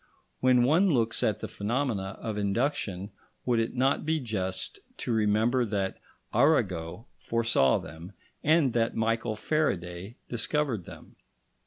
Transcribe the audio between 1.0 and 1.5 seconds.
at the